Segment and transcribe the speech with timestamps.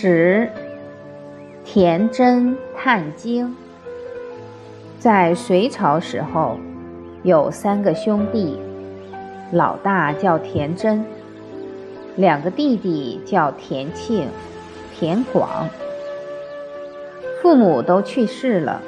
[0.00, 0.48] 十，
[1.64, 3.56] 田真探经。
[5.00, 6.56] 在隋朝时候，
[7.24, 8.60] 有三个兄弟，
[9.50, 11.04] 老大叫田真，
[12.14, 14.28] 两个弟弟叫田庆、
[14.94, 15.68] 田广。
[17.42, 18.80] 父母都去世了，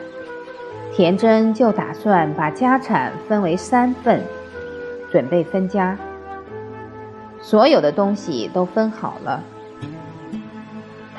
[0.95, 4.21] 田真就打算把家产分为三份，
[5.11, 5.99] 准备分家。
[7.41, 9.43] 所有的东西都分好了。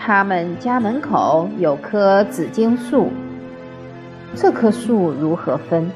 [0.04, 3.12] 他们家门口有棵紫荆树，
[4.36, 5.92] 这棵树如何分？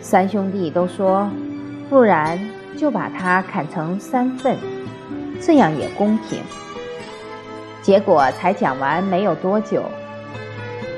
[0.00, 1.30] 三兄弟都说，
[1.88, 2.36] 不然
[2.76, 4.56] 就把它砍成三份，
[5.40, 6.40] 这样也公平。
[7.82, 9.84] 结果才讲完没有多久，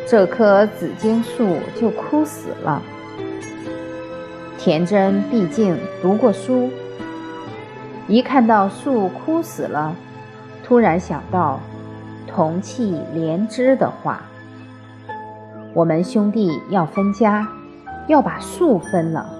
[0.06, 2.82] 这棵紫荆树就枯死了。
[4.56, 6.70] 田真毕竟读过书，
[8.06, 9.94] 一看到树枯死了。
[10.68, 11.58] 突然想到
[12.28, 14.20] “同气连枝”的话，
[15.72, 17.48] 我们兄弟要分家，
[18.06, 19.30] 要把树分了。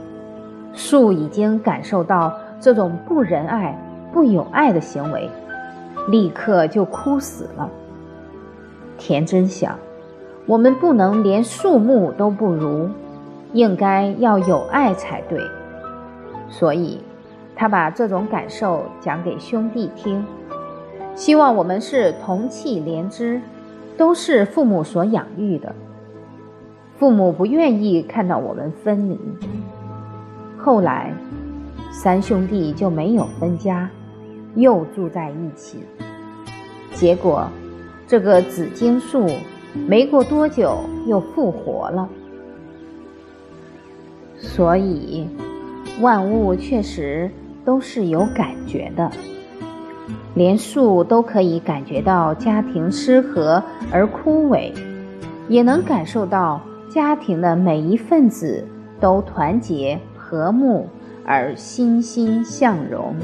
[0.73, 3.79] 树已经感受到这种不仁爱、
[4.11, 5.31] 不友爱的行为，
[6.09, 7.69] 立刻就枯死了。
[8.97, 9.79] 田真想，
[10.47, 12.89] 我们不能连树木都不如，
[13.53, 15.39] 应该要有爱才对。
[16.49, 17.03] 所以，
[17.55, 20.25] 他把这种感受讲给兄弟听。
[21.19, 23.41] 希望我们是同气连枝，
[23.97, 25.75] 都是父母所养育的。
[26.97, 29.19] 父母不愿意看到我们分离。
[30.57, 31.13] 后来，
[31.91, 33.91] 三兄弟就没有分家，
[34.55, 35.79] 又住在一起。
[36.95, 37.49] 结果，
[38.07, 39.27] 这个紫荆树
[39.89, 42.09] 没过多久又复活了。
[44.37, 45.27] 所以，
[46.01, 47.29] 万物确实
[47.65, 49.11] 都是有感觉的。
[50.35, 54.73] 连树都可以感觉到家庭失和而枯萎，
[55.49, 58.65] 也能感受到家庭的每一份子
[59.01, 60.89] 都团结和睦
[61.25, 63.15] 而欣欣向荣。